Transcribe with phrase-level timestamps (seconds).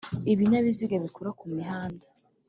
[0.31, 2.05] ibinyabiziga bikora ku mihanda